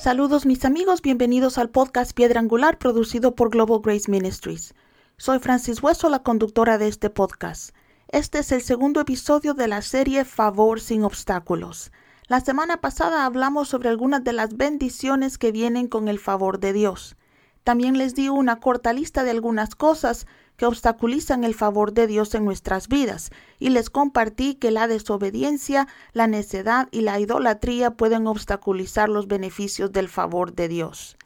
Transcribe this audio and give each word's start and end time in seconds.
Saludos 0.00 0.44
mis 0.44 0.64
amigos, 0.64 1.02
bienvenidos 1.02 1.56
al 1.56 1.70
podcast 1.70 2.12
Piedra 2.12 2.40
Angular 2.40 2.78
producido 2.78 3.36
por 3.36 3.50
Global 3.50 3.78
Grace 3.80 4.10
Ministries. 4.10 4.74
Soy 5.16 5.38
Francis 5.38 5.80
Hueso, 5.80 6.08
la 6.08 6.24
conductora 6.24 6.78
de 6.78 6.88
este 6.88 7.10
podcast. 7.10 7.72
Este 8.08 8.40
es 8.40 8.50
el 8.50 8.62
segundo 8.62 9.00
episodio 9.00 9.54
de 9.54 9.68
la 9.68 9.82
serie 9.82 10.24
Favor 10.24 10.80
sin 10.80 11.04
obstáculos. 11.04 11.92
La 12.30 12.38
semana 12.38 12.80
pasada 12.80 13.24
hablamos 13.24 13.68
sobre 13.68 13.88
algunas 13.88 14.22
de 14.22 14.32
las 14.32 14.56
bendiciones 14.56 15.36
que 15.36 15.50
vienen 15.50 15.88
con 15.88 16.06
el 16.06 16.20
favor 16.20 16.60
de 16.60 16.72
Dios. 16.72 17.16
También 17.64 17.98
les 17.98 18.14
di 18.14 18.28
una 18.28 18.60
corta 18.60 18.92
lista 18.92 19.24
de 19.24 19.32
algunas 19.32 19.74
cosas 19.74 20.28
que 20.56 20.64
obstaculizan 20.64 21.42
el 21.42 21.56
favor 21.56 21.92
de 21.92 22.06
Dios 22.06 22.32
en 22.36 22.44
nuestras 22.44 22.86
vidas, 22.86 23.32
y 23.58 23.70
les 23.70 23.90
compartí 23.90 24.54
que 24.54 24.70
la 24.70 24.86
desobediencia, 24.86 25.88
la 26.12 26.28
necedad 26.28 26.86
y 26.92 27.00
la 27.00 27.18
idolatría 27.18 27.96
pueden 27.96 28.28
obstaculizar 28.28 29.08
los 29.08 29.26
beneficios 29.26 29.90
del 29.90 30.08
favor 30.08 30.54
de 30.54 30.68
Dios. 30.68 31.16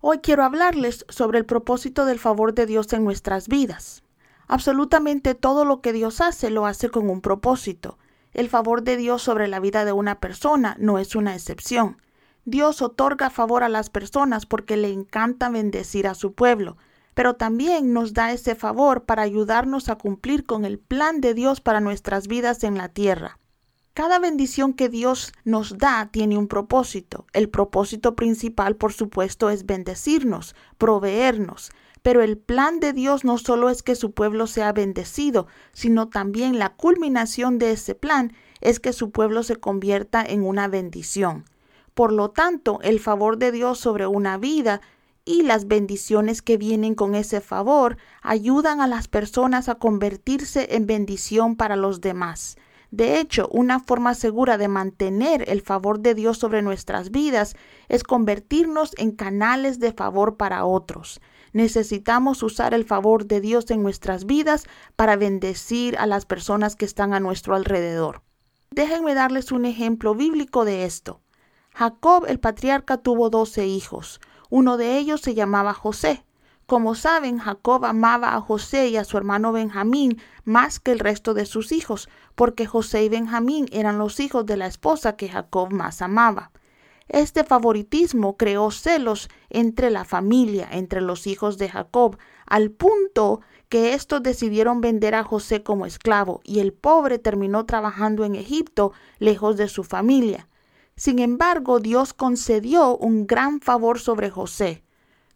Hoy 0.00 0.18
quiero 0.18 0.42
hablarles 0.42 1.06
sobre 1.08 1.38
el 1.38 1.46
propósito 1.46 2.04
del 2.04 2.18
favor 2.18 2.52
de 2.52 2.66
Dios 2.66 2.92
en 2.92 3.04
nuestras 3.04 3.46
vidas. 3.46 4.02
Absolutamente 4.48 5.36
todo 5.36 5.64
lo 5.64 5.82
que 5.82 5.92
Dios 5.92 6.20
hace 6.20 6.50
lo 6.50 6.66
hace 6.66 6.88
con 6.88 7.08
un 7.08 7.20
propósito. 7.20 7.96
El 8.38 8.48
favor 8.48 8.84
de 8.84 8.96
Dios 8.96 9.20
sobre 9.20 9.48
la 9.48 9.58
vida 9.58 9.84
de 9.84 9.90
una 9.90 10.20
persona 10.20 10.76
no 10.78 11.00
es 11.00 11.16
una 11.16 11.34
excepción. 11.34 12.00
Dios 12.44 12.82
otorga 12.82 13.30
favor 13.30 13.64
a 13.64 13.68
las 13.68 13.90
personas 13.90 14.46
porque 14.46 14.76
le 14.76 14.92
encanta 14.92 15.48
bendecir 15.48 16.06
a 16.06 16.14
su 16.14 16.34
pueblo, 16.34 16.76
pero 17.14 17.34
también 17.34 17.92
nos 17.92 18.14
da 18.14 18.30
ese 18.30 18.54
favor 18.54 19.02
para 19.06 19.22
ayudarnos 19.22 19.88
a 19.88 19.96
cumplir 19.96 20.46
con 20.46 20.64
el 20.64 20.78
plan 20.78 21.20
de 21.20 21.34
Dios 21.34 21.60
para 21.60 21.80
nuestras 21.80 22.28
vidas 22.28 22.62
en 22.62 22.78
la 22.78 22.88
tierra. 22.88 23.40
Cada 23.92 24.20
bendición 24.20 24.72
que 24.72 24.88
Dios 24.88 25.32
nos 25.42 25.76
da 25.76 26.08
tiene 26.12 26.38
un 26.38 26.46
propósito. 26.46 27.26
El 27.32 27.48
propósito 27.48 28.14
principal, 28.14 28.76
por 28.76 28.92
supuesto, 28.92 29.50
es 29.50 29.66
bendecirnos, 29.66 30.54
proveernos. 30.78 31.72
Pero 32.02 32.22
el 32.22 32.38
plan 32.38 32.80
de 32.80 32.92
Dios 32.92 33.24
no 33.24 33.38
solo 33.38 33.70
es 33.70 33.82
que 33.82 33.94
su 33.94 34.12
pueblo 34.12 34.46
sea 34.46 34.72
bendecido, 34.72 35.46
sino 35.72 36.08
también 36.08 36.58
la 36.58 36.70
culminación 36.70 37.58
de 37.58 37.72
ese 37.72 37.94
plan 37.94 38.32
es 38.60 38.80
que 38.80 38.92
su 38.92 39.10
pueblo 39.10 39.42
se 39.42 39.56
convierta 39.56 40.24
en 40.24 40.44
una 40.44 40.68
bendición. 40.68 41.44
Por 41.94 42.12
lo 42.12 42.30
tanto, 42.30 42.78
el 42.82 43.00
favor 43.00 43.38
de 43.38 43.50
Dios 43.50 43.78
sobre 43.78 44.06
una 44.06 44.38
vida 44.38 44.80
y 45.24 45.42
las 45.42 45.66
bendiciones 45.68 46.40
que 46.40 46.56
vienen 46.56 46.94
con 46.94 47.14
ese 47.14 47.40
favor 47.40 47.98
ayudan 48.22 48.80
a 48.80 48.86
las 48.86 49.08
personas 49.08 49.68
a 49.68 49.74
convertirse 49.74 50.76
en 50.76 50.86
bendición 50.86 51.56
para 51.56 51.76
los 51.76 52.00
demás. 52.00 52.56
De 52.90 53.20
hecho, 53.20 53.48
una 53.52 53.80
forma 53.80 54.14
segura 54.14 54.56
de 54.56 54.68
mantener 54.68 55.44
el 55.48 55.60
favor 55.60 56.00
de 56.00 56.14
Dios 56.14 56.38
sobre 56.38 56.62
nuestras 56.62 57.10
vidas 57.10 57.56
es 57.88 58.02
convertirnos 58.02 58.92
en 58.96 59.12
canales 59.12 59.78
de 59.78 59.92
favor 59.92 60.38
para 60.38 60.64
otros. 60.64 61.20
Necesitamos 61.52 62.42
usar 62.42 62.74
el 62.74 62.84
favor 62.84 63.26
de 63.26 63.40
Dios 63.40 63.70
en 63.70 63.82
nuestras 63.82 64.26
vidas 64.26 64.66
para 64.96 65.16
bendecir 65.16 65.96
a 65.98 66.06
las 66.06 66.26
personas 66.26 66.76
que 66.76 66.84
están 66.84 67.14
a 67.14 67.20
nuestro 67.20 67.54
alrededor. 67.54 68.22
Déjenme 68.70 69.14
darles 69.14 69.50
un 69.52 69.64
ejemplo 69.64 70.14
bíblico 70.14 70.64
de 70.64 70.84
esto. 70.84 71.20
Jacob 71.74 72.26
el 72.26 72.40
patriarca 72.40 72.98
tuvo 72.98 73.30
doce 73.30 73.66
hijos. 73.66 74.20
Uno 74.50 74.76
de 74.76 74.98
ellos 74.98 75.20
se 75.20 75.34
llamaba 75.34 75.74
José. 75.74 76.24
Como 76.66 76.94
saben, 76.94 77.38
Jacob 77.38 77.86
amaba 77.86 78.34
a 78.34 78.40
José 78.42 78.88
y 78.88 78.96
a 78.98 79.04
su 79.04 79.16
hermano 79.16 79.52
Benjamín 79.52 80.20
más 80.44 80.80
que 80.80 80.92
el 80.92 80.98
resto 80.98 81.32
de 81.32 81.46
sus 81.46 81.72
hijos, 81.72 82.10
porque 82.34 82.66
José 82.66 83.04
y 83.04 83.08
Benjamín 83.08 83.68
eran 83.72 83.96
los 83.96 84.20
hijos 84.20 84.44
de 84.44 84.58
la 84.58 84.66
esposa 84.66 85.16
que 85.16 85.30
Jacob 85.30 85.72
más 85.72 86.02
amaba. 86.02 86.50
Este 87.08 87.42
favoritismo 87.42 88.36
creó 88.36 88.70
celos 88.70 89.28
entre 89.48 89.90
la 89.90 90.04
familia, 90.04 90.68
entre 90.70 91.00
los 91.00 91.26
hijos 91.26 91.56
de 91.56 91.70
Jacob, 91.70 92.18
al 92.46 92.70
punto 92.70 93.40
que 93.70 93.94
estos 93.94 94.22
decidieron 94.22 94.80
vender 94.80 95.14
a 95.14 95.24
José 95.24 95.62
como 95.62 95.86
esclavo, 95.86 96.40
y 96.44 96.60
el 96.60 96.72
pobre 96.72 97.18
terminó 97.18 97.64
trabajando 97.66 98.24
en 98.24 98.34
Egipto, 98.34 98.92
lejos 99.18 99.56
de 99.56 99.68
su 99.68 99.84
familia. 99.84 100.48
Sin 100.96 101.18
embargo, 101.18 101.80
Dios 101.80 102.12
concedió 102.12 102.96
un 102.96 103.26
gran 103.26 103.60
favor 103.60 104.00
sobre 104.00 104.30
José. 104.30 104.82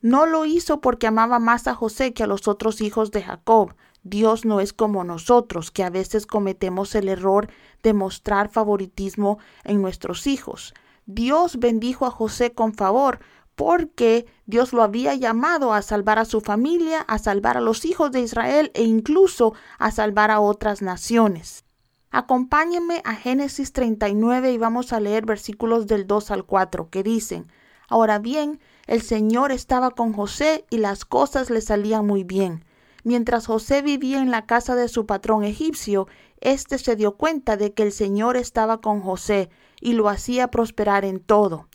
No 0.03 0.27
lo 0.27 0.45
hizo 0.45 0.81
porque 0.81 1.07
amaba 1.07 1.39
más 1.39 1.69
a 1.69 1.75
José 1.75 2.13
que 2.13 2.25
a 2.25 2.27
los 2.27 2.49
otros 2.49 2.81
hijos 2.81 3.13
de 3.13 3.23
Jacob. 3.23 3.75
Dios 4.03 4.45
no 4.45 4.61
es 4.61 4.73
como 4.73 5.05
nosotros, 5.05 5.71
que 5.71 5.85
a 5.85 5.91
veces 5.91 6.27
cometemos 6.27 6.95
el 6.97 7.09
error 7.09 7.49
de 7.83 7.93
mostrar 7.93 8.49
favoritismo 8.49 9.39
en 9.63 9.81
nuestros 9.81 10.27
hijos. 10.27 10.75
Dios 11.15 11.59
bendijo 11.59 12.07
a 12.07 12.11
José 12.11 12.53
con 12.53 12.75
favor 12.75 13.21
porque 13.55 14.27
Dios 14.47 14.73
lo 14.73 14.83
había 14.83 15.15
llamado 15.15 15.75
a 15.75 15.83
salvar 15.83 16.19
a 16.19 16.25
su 16.25 16.41
familia, 16.41 17.01
a 17.01 17.19
salvar 17.19 17.57
a 17.57 17.61
los 17.61 17.85
hijos 17.85 18.11
de 18.11 18.21
Israel 18.21 18.71
e 18.75 18.83
incluso 18.85 19.55
a 19.79 19.91
salvar 19.91 20.31
a 20.31 20.41
otras 20.41 20.81
naciones. 20.81 21.65
Acompáñenme 22.11 23.03
a 23.05 23.15
Génesis 23.15 23.73
39 23.73 24.53
y 24.53 24.59
vamos 24.59 24.93
a 24.93 25.01
leer 25.01 25.27
versículos 25.27 25.87
del 25.87 26.07
2 26.07 26.31
al 26.31 26.45
4 26.45 26.91
que 26.91 27.03
dicen, 27.03 27.51
Ahora 27.89 28.19
bien, 28.19 28.61
el 28.87 29.03
Señor 29.03 29.53
estaba 29.53 29.91
con 29.91 30.13
José 30.13 30.65
y 30.71 30.79
las 30.79 31.05
cosas 31.05 31.51
le 31.51 31.61
salían 31.61 32.07
muy 32.07 32.25
bien. 32.25 32.65
Mientras 33.05 33.47
José 33.47 33.83
vivía 33.83 34.21
en 34.21 34.31
la 34.31 34.47
casa 34.47 34.77
de 34.77 34.89
su 34.89 35.07
patrón 35.07 35.43
egipcio, 35.43 36.07
éste 36.41 36.79
se 36.79 36.95
dio 36.95 37.17
cuenta 37.17 37.57
de 37.57 37.73
que 37.73 37.83
el 37.83 37.93
Señor 37.93 38.37
estaba 38.37 38.81
con 38.81 39.01
José 39.01 39.51
y 39.81 39.95
lo 39.95 40.09
hacía 40.09 40.49
prosperar 40.49 41.05
en 41.05 41.19
todo. 41.19 41.69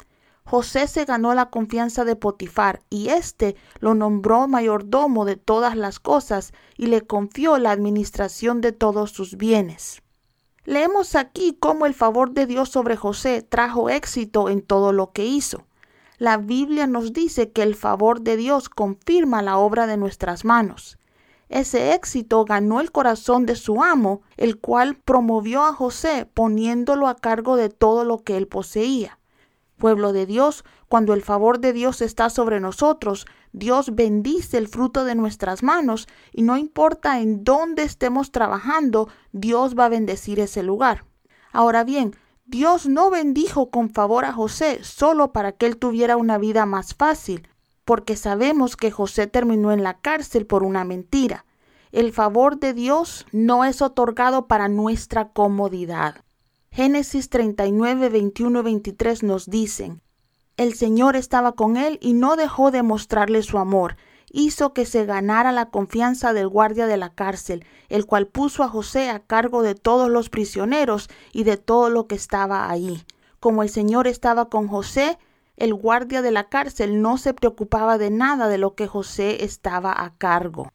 José 0.45 0.87
se 0.87 1.03
ganó 1.03 1.33
la 1.33 1.49
confianza 1.49 2.05
de 2.05 2.15
Potifar 2.15 2.81
y 2.89 3.09
éste 3.09 3.57
lo 3.79 3.95
nombró 3.95 4.47
mayordomo 4.47 5.25
de 5.25 5.35
todas 5.35 5.75
las 5.75 5.99
cosas 5.99 6.53
y 6.77 6.85
le 6.85 7.01
confió 7.01 7.57
la 7.57 7.71
administración 7.71 8.61
de 8.61 8.71
todos 8.71 9.11
sus 9.11 9.35
bienes. 9.35 10.01
Leemos 10.63 11.15
aquí 11.15 11.57
cómo 11.59 11.85
el 11.85 11.93
favor 11.93 12.31
de 12.31 12.45
Dios 12.45 12.69
sobre 12.69 12.95
José 12.95 13.41
trajo 13.41 13.89
éxito 13.89 14.47
en 14.47 14.61
todo 14.61 14.93
lo 14.93 15.11
que 15.11 15.25
hizo. 15.25 15.65
La 16.17 16.37
Biblia 16.37 16.87
nos 16.87 17.11
dice 17.11 17.51
que 17.51 17.63
el 17.63 17.75
favor 17.75 18.21
de 18.21 18.37
Dios 18.37 18.69
confirma 18.69 19.41
la 19.41 19.57
obra 19.57 19.85
de 19.85 19.97
nuestras 19.97 20.45
manos. 20.45 20.97
Ese 21.49 21.93
éxito 21.93 22.43
ganó 22.45 22.81
el 22.81 22.91
corazón 22.91 23.45
de 23.45 23.55
su 23.55 23.81
amo, 23.81 24.21
el 24.35 24.59
cual 24.59 24.95
promovió 24.97 25.63
a 25.63 25.73
José 25.73 26.29
poniéndolo 26.33 27.07
a 27.07 27.15
cargo 27.15 27.55
de 27.55 27.69
todo 27.69 28.03
lo 28.03 28.19
que 28.19 28.37
él 28.37 28.47
poseía. 28.47 29.19
Pueblo 29.77 30.11
de 30.11 30.25
Dios, 30.25 30.65
cuando 30.89 31.13
el 31.13 31.21
favor 31.21 31.59
de 31.59 31.71
Dios 31.71 32.01
está 32.01 32.29
sobre 32.29 32.59
nosotros, 32.59 33.27
Dios 33.53 33.93
bendice 33.93 34.57
el 34.57 34.67
fruto 34.67 35.05
de 35.05 35.15
nuestras 35.15 35.63
manos 35.63 36.07
y 36.31 36.41
no 36.41 36.57
importa 36.57 37.19
en 37.19 37.43
dónde 37.43 37.83
estemos 37.83 38.31
trabajando, 38.31 39.07
Dios 39.31 39.77
va 39.77 39.85
a 39.85 39.89
bendecir 39.89 40.39
ese 40.39 40.63
lugar. 40.63 41.05
Ahora 41.51 41.83
bien, 41.83 42.15
Dios 42.45 42.87
no 42.87 43.09
bendijo 43.09 43.69
con 43.69 43.89
favor 43.89 44.25
a 44.25 44.33
José 44.33 44.83
solo 44.83 45.31
para 45.31 45.51
que 45.51 45.65
él 45.67 45.77
tuviera 45.77 46.17
una 46.17 46.37
vida 46.37 46.65
más 46.65 46.95
fácil, 46.95 47.47
porque 47.87 48.17
sabemos 48.17 48.75
que 48.75 48.91
José 48.91 49.27
terminó 49.27 49.71
en 49.71 49.81
la 49.81 50.01
cárcel 50.01 50.45
por 50.45 50.63
una 50.63 50.83
mentira. 50.83 51.45
El 51.93 52.11
favor 52.11 52.59
de 52.59 52.73
Dios 52.73 53.25
no 53.31 53.63
es 53.63 53.81
otorgado 53.81 54.47
para 54.47 54.67
nuestra 54.67 55.29
comodidad. 55.29 56.17
Génesis 56.69 57.29
39, 57.29 58.09
21 58.09 58.59
y 58.59 58.63
23 58.63 59.23
nos 59.23 59.49
dicen, 59.49 60.01
el 60.57 60.73
Señor 60.73 61.15
estaba 61.15 61.53
con 61.53 61.77
él 61.77 61.97
y 62.01 62.11
no 62.11 62.35
dejó 62.35 62.71
de 62.71 62.83
mostrarle 62.83 63.41
su 63.41 63.57
amor. 63.57 63.95
Hizo 64.29 64.73
que 64.73 64.85
se 64.85 65.05
ganara 65.05 65.53
la 65.53 65.69
confianza 65.69 66.33
del 66.33 66.49
guardia 66.49 66.87
de 66.87 66.97
la 66.97 67.13
cárcel, 67.13 67.65
el 67.87 68.05
cual 68.05 68.27
puso 68.27 68.63
a 68.63 68.67
José 68.67 69.09
a 69.09 69.19
cargo 69.19 69.61
de 69.61 69.75
todos 69.75 70.09
los 70.09 70.29
prisioneros 70.29 71.09
y 71.31 71.45
de 71.45 71.55
todo 71.55 71.89
lo 71.89 72.05
que 72.05 72.15
estaba 72.15 72.69
allí. 72.69 73.05
Como 73.39 73.63
el 73.63 73.69
Señor 73.69 74.07
estaba 74.07 74.49
con 74.49 74.67
José, 74.67 75.17
el 75.57 75.73
guardia 75.73 76.21
de 76.21 76.31
la 76.31 76.49
cárcel 76.49 77.01
no 77.01 77.17
se 77.17 77.33
preocupaba 77.33 77.97
de 77.97 78.09
nada 78.09 78.47
de 78.47 78.57
lo 78.57 78.75
que 78.75 78.87
José 78.87 79.43
estaba 79.43 79.91
a 80.03 80.15
cargo. 80.17 80.71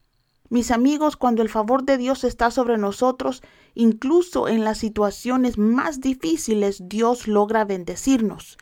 Mis 0.50 0.70
amigos, 0.70 1.16
cuando 1.16 1.40
el 1.40 1.48
favor 1.48 1.84
de 1.84 1.96
Dios 1.96 2.24
está 2.24 2.50
sobre 2.50 2.76
nosotros, 2.76 3.42
incluso 3.74 4.48
en 4.48 4.64
las 4.64 4.76
situaciones 4.76 5.56
más 5.56 6.00
difíciles, 6.00 6.82
Dios 6.86 7.26
logra 7.26 7.64
bendecirnos 7.64 8.58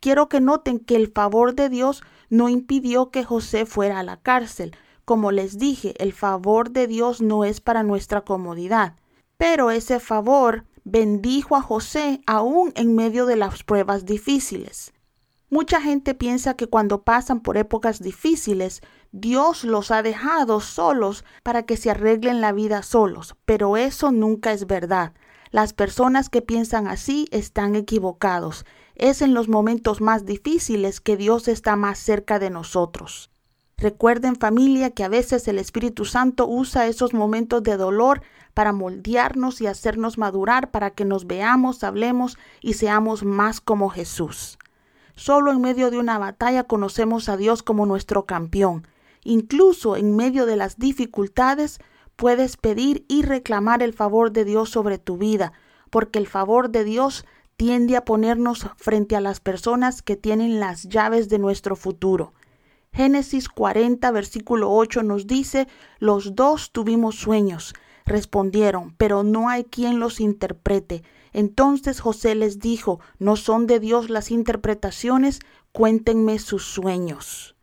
quiero 0.00 0.28
que 0.28 0.40
noten 0.40 0.80
que 0.80 0.96
el 0.96 1.12
favor 1.12 1.54
de 1.54 1.68
Dios 1.68 2.02
no 2.28 2.48
impidió 2.48 3.10
que 3.10 3.24
José 3.24 3.66
fuera 3.66 4.00
a 4.00 4.02
la 4.02 4.16
cárcel. 4.16 4.74
Como 5.04 5.30
les 5.30 5.58
dije, 5.58 5.94
el 6.02 6.12
favor 6.12 6.70
de 6.70 6.86
Dios 6.86 7.20
no 7.20 7.44
es 7.44 7.60
para 7.60 7.82
nuestra 7.82 8.22
comodidad, 8.22 8.96
pero 9.36 9.70
ese 9.70 10.00
favor 10.00 10.64
bendijo 10.84 11.56
a 11.56 11.62
José 11.62 12.20
aún 12.26 12.72
en 12.74 12.94
medio 12.94 13.26
de 13.26 13.36
las 13.36 13.62
pruebas 13.62 14.04
difíciles. 14.04 14.92
Mucha 15.52 15.80
gente 15.80 16.14
piensa 16.14 16.54
que 16.54 16.68
cuando 16.68 17.02
pasan 17.02 17.40
por 17.40 17.56
épocas 17.56 18.00
difíciles, 18.00 18.82
Dios 19.10 19.64
los 19.64 19.90
ha 19.90 20.00
dejado 20.00 20.60
solos 20.60 21.24
para 21.42 21.64
que 21.64 21.76
se 21.76 21.90
arreglen 21.90 22.40
la 22.40 22.52
vida 22.52 22.84
solos, 22.84 23.34
pero 23.46 23.76
eso 23.76 24.12
nunca 24.12 24.52
es 24.52 24.68
verdad. 24.68 25.12
Las 25.50 25.72
personas 25.72 26.28
que 26.28 26.40
piensan 26.40 26.86
así 26.86 27.26
están 27.32 27.74
equivocados. 27.74 28.64
Es 28.94 29.22
en 29.22 29.34
los 29.34 29.48
momentos 29.48 30.00
más 30.00 30.24
difíciles 30.24 31.00
que 31.00 31.16
Dios 31.16 31.48
está 31.48 31.74
más 31.74 31.98
cerca 31.98 32.38
de 32.38 32.50
nosotros. 32.50 33.32
Recuerden 33.76 34.36
familia 34.36 34.90
que 34.90 35.02
a 35.02 35.08
veces 35.08 35.48
el 35.48 35.58
Espíritu 35.58 36.04
Santo 36.04 36.46
usa 36.46 36.86
esos 36.86 37.12
momentos 37.12 37.64
de 37.64 37.76
dolor 37.76 38.22
para 38.54 38.72
moldearnos 38.72 39.60
y 39.60 39.66
hacernos 39.66 40.16
madurar 40.16 40.70
para 40.70 40.90
que 40.90 41.04
nos 41.04 41.26
veamos, 41.26 41.82
hablemos 41.82 42.38
y 42.60 42.74
seamos 42.74 43.24
más 43.24 43.60
como 43.60 43.88
Jesús. 43.88 44.56
Solo 45.20 45.52
en 45.52 45.60
medio 45.60 45.90
de 45.90 45.98
una 45.98 46.16
batalla 46.16 46.64
conocemos 46.64 47.28
a 47.28 47.36
Dios 47.36 47.62
como 47.62 47.84
nuestro 47.84 48.24
campeón. 48.24 48.86
Incluso 49.22 49.96
en 49.96 50.16
medio 50.16 50.46
de 50.46 50.56
las 50.56 50.78
dificultades 50.78 51.78
puedes 52.16 52.56
pedir 52.56 53.04
y 53.06 53.20
reclamar 53.20 53.82
el 53.82 53.92
favor 53.92 54.32
de 54.32 54.46
Dios 54.46 54.70
sobre 54.70 54.96
tu 54.96 55.18
vida, 55.18 55.52
porque 55.90 56.18
el 56.18 56.26
favor 56.26 56.70
de 56.70 56.84
Dios 56.84 57.26
tiende 57.58 57.98
a 57.98 58.06
ponernos 58.06 58.66
frente 58.78 59.14
a 59.14 59.20
las 59.20 59.40
personas 59.40 60.00
que 60.00 60.16
tienen 60.16 60.58
las 60.58 60.84
llaves 60.84 61.28
de 61.28 61.38
nuestro 61.38 61.76
futuro. 61.76 62.32
Génesis 62.90 63.50
40, 63.50 64.10
versículo 64.12 64.72
8 64.72 65.02
nos 65.02 65.26
dice, 65.26 65.68
los 65.98 66.34
dos 66.34 66.72
tuvimos 66.72 67.16
sueños, 67.16 67.74
respondieron, 68.06 68.94
pero 68.96 69.22
no 69.22 69.50
hay 69.50 69.64
quien 69.64 70.00
los 70.00 70.18
interprete. 70.18 71.02
Entonces 71.32 72.00
José 72.00 72.34
les 72.34 72.58
dijo, 72.58 73.00
¿no 73.18 73.36
son 73.36 73.66
de 73.66 73.80
Dios 73.80 74.10
las 74.10 74.30
interpretaciones? 74.30 75.40
Cuéntenme 75.72 76.38
sus 76.38 76.64
sueños. 76.64 77.56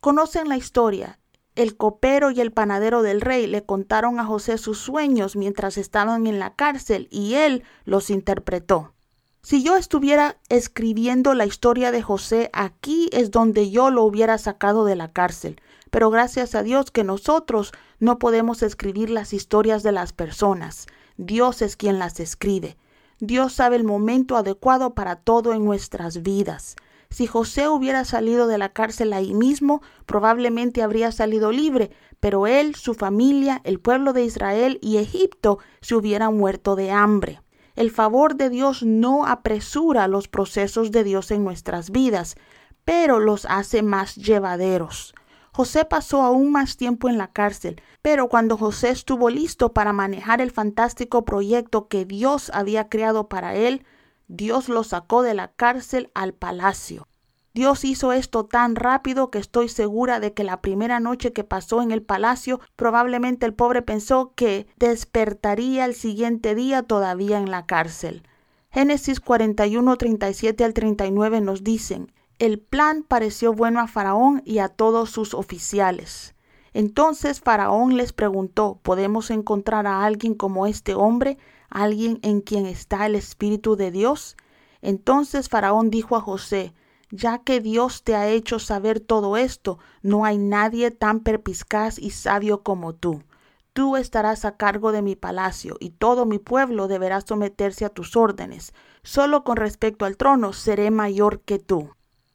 Conocen 0.00 0.48
la 0.48 0.56
historia. 0.56 1.18
El 1.56 1.76
copero 1.76 2.30
y 2.30 2.40
el 2.40 2.52
panadero 2.52 3.02
del 3.02 3.20
rey 3.20 3.48
le 3.48 3.64
contaron 3.64 4.20
a 4.20 4.24
José 4.24 4.58
sus 4.58 4.78
sueños 4.78 5.34
mientras 5.34 5.76
estaban 5.76 6.28
en 6.28 6.38
la 6.38 6.54
cárcel 6.54 7.08
y 7.10 7.34
él 7.34 7.64
los 7.84 8.10
interpretó. 8.10 8.94
Si 9.42 9.62
yo 9.62 9.76
estuviera 9.76 10.36
escribiendo 10.48 11.34
la 11.34 11.46
historia 11.46 11.90
de 11.90 12.02
José, 12.02 12.50
aquí 12.52 13.08
es 13.12 13.30
donde 13.30 13.70
yo 13.70 13.90
lo 13.90 14.04
hubiera 14.04 14.36
sacado 14.38 14.84
de 14.84 14.94
la 14.94 15.12
cárcel. 15.12 15.60
Pero 15.90 16.10
gracias 16.10 16.54
a 16.54 16.62
Dios 16.62 16.90
que 16.90 17.02
nosotros 17.02 17.72
no 17.98 18.18
podemos 18.18 18.62
escribir 18.62 19.10
las 19.10 19.32
historias 19.32 19.82
de 19.82 19.92
las 19.92 20.12
personas. 20.12 20.86
Dios 21.16 21.62
es 21.62 21.76
quien 21.76 21.98
las 21.98 22.20
escribe. 22.20 22.76
Dios 23.20 23.52
sabe 23.52 23.76
el 23.76 23.84
momento 23.84 24.36
adecuado 24.36 24.94
para 24.94 25.16
todo 25.16 25.52
en 25.52 25.64
nuestras 25.64 26.22
vidas. 26.22 26.76
Si 27.10 27.26
José 27.26 27.68
hubiera 27.68 28.04
salido 28.04 28.46
de 28.46 28.58
la 28.58 28.72
cárcel 28.72 29.12
ahí 29.12 29.34
mismo, 29.34 29.82
probablemente 30.06 30.82
habría 30.82 31.10
salido 31.10 31.50
libre, 31.50 31.90
pero 32.20 32.46
él, 32.46 32.74
su 32.74 32.94
familia, 32.94 33.60
el 33.64 33.80
pueblo 33.80 34.12
de 34.12 34.24
Israel 34.24 34.78
y 34.82 34.98
Egipto 34.98 35.58
se 35.80 35.94
hubieran 35.94 36.36
muerto 36.36 36.76
de 36.76 36.90
hambre. 36.90 37.40
El 37.76 37.90
favor 37.90 38.36
de 38.36 38.50
Dios 38.50 38.82
no 38.82 39.26
apresura 39.26 40.06
los 40.06 40.28
procesos 40.28 40.90
de 40.90 41.02
Dios 41.02 41.30
en 41.30 41.44
nuestras 41.44 41.90
vidas, 41.90 42.36
pero 42.84 43.20
los 43.20 43.46
hace 43.46 43.82
más 43.82 44.16
llevaderos. 44.16 45.14
José 45.58 45.84
pasó 45.84 46.22
aún 46.22 46.52
más 46.52 46.76
tiempo 46.76 47.08
en 47.08 47.18
la 47.18 47.32
cárcel, 47.32 47.82
pero 48.00 48.28
cuando 48.28 48.56
José 48.56 48.90
estuvo 48.90 49.28
listo 49.28 49.72
para 49.72 49.92
manejar 49.92 50.40
el 50.40 50.52
fantástico 50.52 51.24
proyecto 51.24 51.88
que 51.88 52.04
Dios 52.04 52.52
había 52.54 52.88
creado 52.88 53.28
para 53.28 53.56
él, 53.56 53.84
Dios 54.28 54.68
lo 54.68 54.84
sacó 54.84 55.22
de 55.22 55.34
la 55.34 55.50
cárcel 55.50 56.12
al 56.14 56.32
palacio. 56.32 57.08
Dios 57.54 57.84
hizo 57.84 58.12
esto 58.12 58.44
tan 58.46 58.76
rápido 58.76 59.32
que 59.32 59.40
estoy 59.40 59.68
segura 59.68 60.20
de 60.20 60.32
que 60.32 60.44
la 60.44 60.60
primera 60.60 61.00
noche 61.00 61.32
que 61.32 61.42
pasó 61.42 61.82
en 61.82 61.90
el 61.90 62.02
palacio 62.02 62.60
probablemente 62.76 63.44
el 63.44 63.52
pobre 63.52 63.82
pensó 63.82 64.34
que 64.36 64.68
despertaría 64.76 65.86
el 65.86 65.94
siguiente 65.94 66.54
día 66.54 66.84
todavía 66.84 67.36
en 67.38 67.50
la 67.50 67.66
cárcel. 67.66 68.22
Génesis 68.70 69.18
41, 69.18 69.96
37 69.96 70.64
al 70.64 70.72
39 70.72 71.40
nos 71.40 71.64
dicen, 71.64 72.12
el 72.38 72.60
plan 72.60 73.02
pareció 73.02 73.52
bueno 73.52 73.80
a 73.80 73.88
Faraón 73.88 74.42
y 74.44 74.58
a 74.58 74.68
todos 74.68 75.10
sus 75.10 75.34
oficiales. 75.34 76.34
Entonces 76.72 77.40
Faraón 77.40 77.96
les 77.96 78.12
preguntó, 78.12 78.78
¿podemos 78.82 79.30
encontrar 79.30 79.86
a 79.86 80.04
alguien 80.04 80.34
como 80.34 80.66
este 80.66 80.94
hombre, 80.94 81.38
alguien 81.68 82.20
en 82.22 82.40
quien 82.40 82.66
está 82.66 83.06
el 83.06 83.16
Espíritu 83.16 83.74
de 83.74 83.90
Dios? 83.90 84.36
Entonces 84.82 85.48
Faraón 85.48 85.90
dijo 85.90 86.14
a 86.14 86.20
José, 86.20 86.74
ya 87.10 87.38
que 87.38 87.60
Dios 87.60 88.04
te 88.04 88.14
ha 88.14 88.28
hecho 88.28 88.58
saber 88.60 89.00
todo 89.00 89.36
esto, 89.36 89.78
no 90.02 90.24
hay 90.24 90.38
nadie 90.38 90.90
tan 90.90 91.20
perpiscaz 91.20 91.98
y 91.98 92.10
sabio 92.10 92.62
como 92.62 92.94
tú. 92.94 93.24
Tú 93.72 93.96
estarás 93.96 94.44
a 94.44 94.56
cargo 94.56 94.92
de 94.92 95.02
mi 95.02 95.16
palacio, 95.16 95.76
y 95.80 95.90
todo 95.90 96.26
mi 96.26 96.38
pueblo 96.38 96.86
deberá 96.86 97.20
someterse 97.20 97.84
a 97.84 97.90
tus 97.90 98.16
órdenes. 98.16 98.74
Solo 99.02 99.42
con 99.42 99.56
respecto 99.56 100.04
al 100.04 100.16
trono 100.16 100.52
seré 100.52 100.90
mayor 100.90 101.40
que 101.40 101.58
tú. 101.58 101.90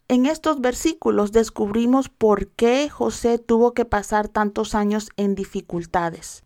En 0.08 0.26
estos 0.26 0.60
versículos 0.60 1.32
descubrimos 1.32 2.10
por 2.10 2.48
qué 2.48 2.90
José 2.90 3.40
tuvo 3.40 3.74
que 3.74 3.86
pasar 3.86 4.28
tantos 4.28 4.76
años 4.76 5.10
en 5.16 5.34
dificultades. 5.34 6.44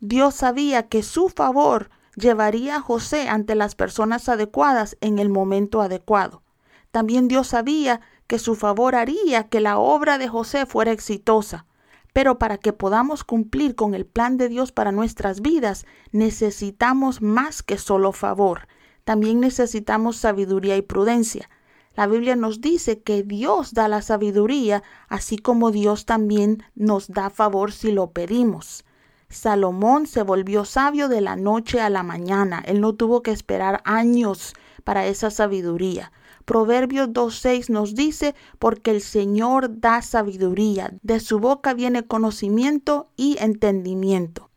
Dios 0.00 0.34
sabía 0.34 0.88
que 0.88 1.02
su 1.02 1.28
favor 1.28 1.90
llevaría 2.16 2.76
a 2.76 2.80
José 2.80 3.28
ante 3.28 3.54
las 3.54 3.74
personas 3.74 4.28
adecuadas 4.28 4.96
en 5.00 5.18
el 5.18 5.28
momento 5.28 5.82
adecuado. 5.82 6.42
También 6.90 7.28
Dios 7.28 7.48
sabía 7.48 8.00
que 8.26 8.38
su 8.38 8.54
favor 8.54 8.94
haría 8.94 9.48
que 9.48 9.60
la 9.60 9.78
obra 9.78 10.16
de 10.18 10.28
José 10.28 10.64
fuera 10.66 10.92
exitosa. 10.92 11.66
Pero 12.12 12.38
para 12.38 12.58
que 12.58 12.72
podamos 12.72 13.24
cumplir 13.24 13.74
con 13.74 13.94
el 13.94 14.06
plan 14.06 14.36
de 14.36 14.48
Dios 14.48 14.70
para 14.70 14.92
nuestras 14.92 15.40
vidas, 15.40 15.84
necesitamos 16.12 17.20
más 17.20 17.62
que 17.62 17.76
solo 17.76 18.12
favor. 18.12 18.68
También 19.02 19.40
necesitamos 19.40 20.16
sabiduría 20.16 20.76
y 20.76 20.82
prudencia. 20.82 21.50
La 21.96 22.06
Biblia 22.06 22.34
nos 22.34 22.60
dice 22.60 23.02
que 23.02 23.22
Dios 23.22 23.72
da 23.72 23.86
la 23.88 24.02
sabiduría, 24.02 24.82
así 25.08 25.38
como 25.38 25.70
Dios 25.70 26.06
también 26.06 26.64
nos 26.74 27.08
da 27.08 27.30
favor 27.30 27.70
si 27.70 27.92
lo 27.92 28.10
pedimos. 28.10 28.84
Salomón 29.28 30.06
se 30.06 30.22
volvió 30.22 30.64
sabio 30.64 31.08
de 31.08 31.20
la 31.20 31.36
noche 31.36 31.80
a 31.80 31.90
la 31.90 32.02
mañana. 32.02 32.62
Él 32.66 32.80
no 32.80 32.94
tuvo 32.94 33.22
que 33.22 33.30
esperar 33.30 33.80
años 33.84 34.54
para 34.84 35.06
esa 35.06 35.30
sabiduría. 35.30 36.12
Proverbios 36.44 37.08
2.6 37.08 37.70
nos 37.70 37.94
dice, 37.94 38.34
porque 38.58 38.90
el 38.90 39.00
Señor 39.00 39.80
da 39.80 40.02
sabiduría, 40.02 40.92
de 41.02 41.20
su 41.20 41.38
boca 41.38 41.74
viene 41.74 42.06
conocimiento 42.06 43.08
y 43.16 43.36
entendimiento. 43.40 44.50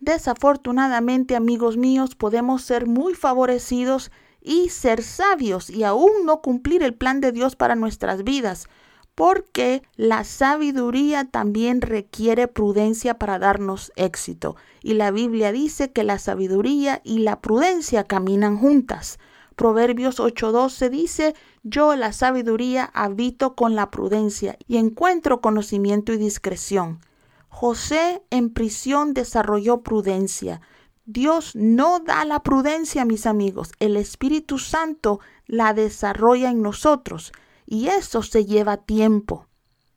Desafortunadamente, 0.00 1.36
amigos 1.36 1.76
míos, 1.76 2.14
podemos 2.14 2.62
ser 2.62 2.86
muy 2.86 3.14
favorecidos 3.14 4.10
y 4.44 4.68
ser 4.68 5.02
sabios 5.02 5.70
y 5.70 5.82
aún 5.82 6.24
no 6.24 6.42
cumplir 6.42 6.84
el 6.84 6.94
plan 6.94 7.20
de 7.20 7.32
Dios 7.32 7.56
para 7.56 7.74
nuestras 7.74 8.22
vidas, 8.22 8.68
porque 9.14 9.82
la 9.96 10.24
sabiduría 10.24 11.24
también 11.24 11.80
requiere 11.80 12.46
prudencia 12.46 13.18
para 13.18 13.38
darnos 13.38 13.92
éxito. 13.96 14.56
Y 14.82 14.94
la 14.94 15.10
Biblia 15.10 15.50
dice 15.50 15.90
que 15.92 16.04
la 16.04 16.18
sabiduría 16.18 17.00
y 17.04 17.20
la 17.20 17.40
prudencia 17.40 18.04
caminan 18.04 18.58
juntas. 18.58 19.18
Proverbios 19.56 20.18
8:12 20.18 20.90
dice, 20.90 21.34
yo 21.62 21.94
la 21.96 22.12
sabiduría 22.12 22.90
habito 22.92 23.54
con 23.54 23.74
la 23.76 23.90
prudencia 23.90 24.58
y 24.66 24.76
encuentro 24.76 25.40
conocimiento 25.40 26.12
y 26.12 26.18
discreción. 26.18 27.00
José 27.48 28.20
en 28.30 28.50
prisión 28.50 29.14
desarrolló 29.14 29.82
prudencia. 29.82 30.60
Dios 31.06 31.54
no 31.54 32.00
da 32.00 32.24
la 32.24 32.42
prudencia, 32.42 33.04
mis 33.04 33.26
amigos. 33.26 33.72
El 33.78 33.98
Espíritu 33.98 34.58
Santo 34.58 35.20
la 35.46 35.74
desarrolla 35.74 36.50
en 36.50 36.62
nosotros 36.62 37.32
y 37.66 37.88
eso 37.88 38.22
se 38.22 38.46
lleva 38.46 38.78
tiempo. 38.78 39.46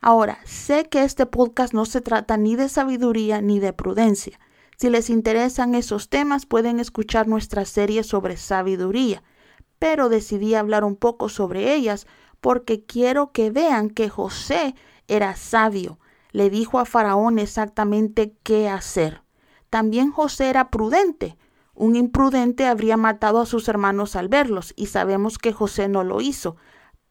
Ahora, 0.01 0.39
sé 0.43 0.89
que 0.89 1.03
este 1.03 1.25
podcast 1.25 1.73
no 1.73 1.85
se 1.85 2.01
trata 2.01 2.35
ni 2.35 2.57
de 2.57 2.67
sabiduría 2.67 3.41
ni 3.41 3.59
de 3.59 3.71
prudencia. 3.71 4.37
Si 4.75 4.89
les 4.89 5.09
interesan 5.09 5.75
esos 5.75 6.09
temas, 6.09 6.45
pueden 6.45 6.79
escuchar 6.81 7.27
nuestra 7.27 7.63
serie 7.63 8.03
sobre 8.03 8.35
sabiduría, 8.35 9.23
pero 9.79 10.09
decidí 10.09 10.55
hablar 10.55 10.83
un 10.83 10.97
poco 10.97 11.29
sobre 11.29 11.73
ellas 11.73 12.05
porque 12.41 12.83
quiero 12.83 13.31
que 13.31 13.49
vean 13.49 13.89
que 13.89 14.09
José 14.09 14.75
era 15.07 15.37
sabio. 15.37 15.99
Le 16.31 16.49
dijo 16.49 16.79
a 16.79 16.85
Faraón 16.85 17.39
exactamente 17.39 18.35
qué 18.43 18.67
hacer. 18.67 19.21
También 19.69 20.11
José 20.11 20.49
era 20.49 20.69
prudente. 20.69 21.37
Un 21.73 21.95
imprudente 21.95 22.65
habría 22.65 22.97
matado 22.97 23.39
a 23.39 23.45
sus 23.45 23.67
hermanos 23.67 24.15
al 24.15 24.29
verlos, 24.29 24.73
y 24.75 24.87
sabemos 24.87 25.37
que 25.37 25.53
José 25.53 25.87
no 25.87 26.03
lo 26.03 26.21
hizo. 26.21 26.55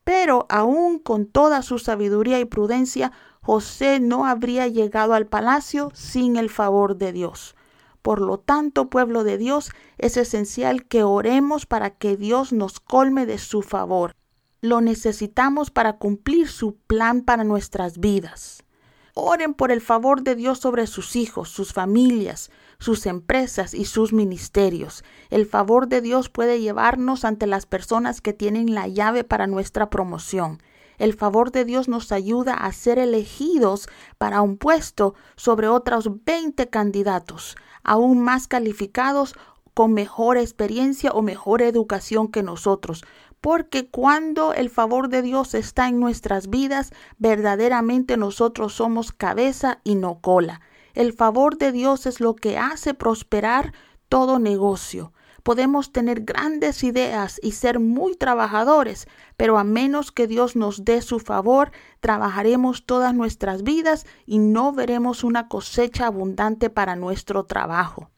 Pero 0.04 0.46
aún 0.48 0.98
con 0.98 1.26
toda 1.26 1.62
su 1.62 1.78
sabiduría 1.78 2.40
y 2.40 2.44
prudencia, 2.44 3.12
José 3.42 4.00
no 4.00 4.26
habría 4.26 4.66
llegado 4.66 5.14
al 5.14 5.26
palacio 5.26 5.90
sin 5.94 6.36
el 6.36 6.50
favor 6.50 6.96
de 6.96 7.12
Dios. 7.12 7.54
Por 8.02 8.20
lo 8.20 8.38
tanto, 8.38 8.88
pueblo 8.88 9.24
de 9.24 9.38
Dios, 9.38 9.70
es 9.98 10.16
esencial 10.16 10.86
que 10.86 11.02
oremos 11.02 11.66
para 11.66 11.90
que 11.90 12.16
Dios 12.16 12.52
nos 12.52 12.80
colme 12.80 13.26
de 13.26 13.38
su 13.38 13.62
favor. 13.62 14.14
Lo 14.60 14.80
necesitamos 14.80 15.70
para 15.70 15.98
cumplir 15.98 16.48
su 16.48 16.76
plan 16.76 17.22
para 17.22 17.44
nuestras 17.44 17.98
vidas. 17.98 18.62
Oren 19.18 19.54
por 19.54 19.72
el 19.72 19.80
favor 19.80 20.20
de 20.20 20.34
Dios 20.34 20.58
sobre 20.58 20.86
sus 20.86 21.16
hijos, 21.16 21.48
sus 21.48 21.72
familias, 21.72 22.50
sus 22.78 23.06
empresas 23.06 23.72
y 23.72 23.86
sus 23.86 24.12
ministerios. 24.12 25.04
El 25.30 25.46
favor 25.46 25.88
de 25.88 26.02
Dios 26.02 26.28
puede 26.28 26.60
llevarnos 26.60 27.24
ante 27.24 27.46
las 27.46 27.64
personas 27.64 28.20
que 28.20 28.34
tienen 28.34 28.74
la 28.74 28.88
llave 28.88 29.24
para 29.24 29.46
nuestra 29.46 29.88
promoción. 29.88 30.62
El 30.98 31.14
favor 31.14 31.50
de 31.50 31.64
Dios 31.64 31.88
nos 31.88 32.12
ayuda 32.12 32.52
a 32.52 32.70
ser 32.72 32.98
elegidos 32.98 33.88
para 34.18 34.42
un 34.42 34.58
puesto 34.58 35.14
sobre 35.34 35.66
otros 35.66 36.22
20 36.26 36.68
candidatos, 36.68 37.56
aún 37.84 38.20
más 38.20 38.48
calificados, 38.48 39.34
con 39.72 39.92
mejor 39.92 40.36
experiencia 40.38 41.10
o 41.12 41.20
mejor 41.20 41.60
educación 41.60 42.28
que 42.28 42.42
nosotros. 42.42 43.02
Porque 43.40 43.88
cuando 43.88 44.52
el 44.52 44.70
favor 44.70 45.08
de 45.08 45.22
Dios 45.22 45.54
está 45.54 45.88
en 45.88 46.00
nuestras 46.00 46.48
vidas, 46.48 46.92
verdaderamente 47.18 48.16
nosotros 48.16 48.74
somos 48.74 49.12
cabeza 49.12 49.80
y 49.84 49.94
no 49.94 50.20
cola. 50.20 50.60
El 50.94 51.12
favor 51.12 51.58
de 51.58 51.72
Dios 51.72 52.06
es 52.06 52.20
lo 52.20 52.34
que 52.34 52.58
hace 52.58 52.94
prosperar 52.94 53.72
todo 54.08 54.38
negocio. 54.38 55.12
Podemos 55.42 55.92
tener 55.92 56.22
grandes 56.22 56.82
ideas 56.82 57.38
y 57.40 57.52
ser 57.52 57.78
muy 57.78 58.16
trabajadores, 58.16 59.06
pero 59.36 59.58
a 59.58 59.62
menos 59.62 60.10
que 60.10 60.26
Dios 60.26 60.56
nos 60.56 60.84
dé 60.84 61.02
su 61.02 61.20
favor, 61.20 61.70
trabajaremos 62.00 62.84
todas 62.84 63.14
nuestras 63.14 63.62
vidas 63.62 64.06
y 64.24 64.38
no 64.38 64.72
veremos 64.72 65.22
una 65.22 65.46
cosecha 65.46 66.06
abundante 66.06 66.68
para 66.68 66.96
nuestro 66.96 67.44
trabajo. 67.44 68.10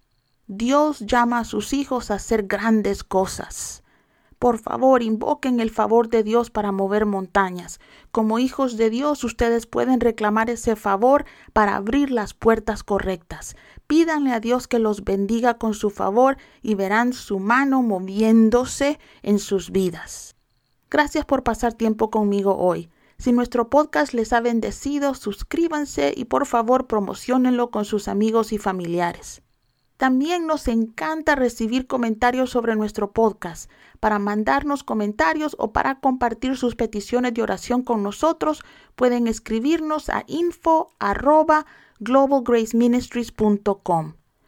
Dios 0.46 1.00
llama 1.00 1.40
a 1.40 1.44
sus 1.44 1.74
hijos 1.74 2.10
a 2.10 2.14
hacer 2.14 2.44
grandes 2.44 3.04
cosas. 3.04 3.82
Por 4.38 4.58
favor, 4.58 5.02
invoquen 5.02 5.58
el 5.58 5.70
favor 5.70 6.08
de 6.08 6.22
Dios 6.22 6.50
para 6.50 6.70
mover 6.70 7.06
montañas. 7.06 7.80
Como 8.12 8.38
hijos 8.38 8.76
de 8.76 8.88
Dios, 8.88 9.24
ustedes 9.24 9.66
pueden 9.66 10.00
reclamar 10.00 10.48
ese 10.48 10.76
favor 10.76 11.24
para 11.52 11.74
abrir 11.74 12.12
las 12.12 12.34
puertas 12.34 12.84
correctas. 12.84 13.56
Pídanle 13.88 14.32
a 14.32 14.38
Dios 14.38 14.68
que 14.68 14.78
los 14.78 15.02
bendiga 15.02 15.54
con 15.54 15.74
su 15.74 15.90
favor 15.90 16.36
y 16.62 16.76
verán 16.76 17.12
su 17.12 17.40
mano 17.40 17.82
moviéndose 17.82 19.00
en 19.22 19.40
sus 19.40 19.72
vidas. 19.72 20.36
Gracias 20.88 21.24
por 21.24 21.42
pasar 21.42 21.74
tiempo 21.74 22.10
conmigo 22.10 22.56
hoy. 22.56 22.90
Si 23.18 23.32
nuestro 23.32 23.68
podcast 23.68 24.14
les 24.14 24.32
ha 24.32 24.40
bendecido, 24.40 25.14
suscríbanse 25.14 26.14
y 26.16 26.26
por 26.26 26.46
favor 26.46 26.86
promocionenlo 26.86 27.72
con 27.72 27.84
sus 27.84 28.06
amigos 28.06 28.52
y 28.52 28.58
familiares. 28.58 29.42
También 29.98 30.46
nos 30.46 30.68
encanta 30.68 31.34
recibir 31.34 31.88
comentarios 31.88 32.50
sobre 32.50 32.76
nuestro 32.76 33.10
podcast. 33.10 33.68
Para 34.00 34.18
mandarnos 34.18 34.82
comentarios 34.84 35.56
o 35.58 35.72
para 35.72 36.00
compartir 36.00 36.56
sus 36.56 36.76
peticiones 36.76 37.34
de 37.34 37.42
oración 37.42 37.82
con 37.82 38.02
nosotros, 38.02 38.62
pueden 38.94 39.26
escribirnos 39.26 40.08
a 40.08 40.24
info. 40.26 40.94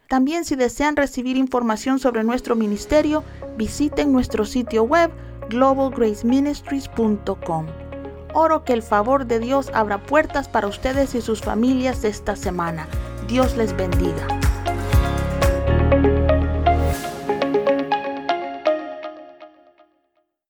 También 0.09 0.45
si 0.45 0.57
desean 0.57 0.97
recibir 0.97 1.37
información 1.37 1.99
sobre 1.99 2.25
nuestro 2.25 2.57
ministerio, 2.57 3.23
visiten 3.57 4.13
nuestro 4.13 4.45
sitio 4.45 4.85
web 4.85 5.11
globalgraceministries.com. 5.49 7.67
Oro 8.33 8.65
que 8.65 8.73
el 8.73 8.83
favor 8.83 9.27
de 9.27 9.41
Dios 9.41 9.71
abra 9.75 10.03
puertas 10.03 10.49
para 10.49 10.69
ustedes 10.69 11.15
y 11.15 11.21
sus 11.21 11.41
familias 11.41 12.05
esta 12.05 12.37
semana. 12.37 12.89
Dios 13.29 13.57
les 13.57 13.77
bendiga. 13.77 14.50